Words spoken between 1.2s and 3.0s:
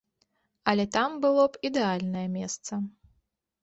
было б ідэальнае месца.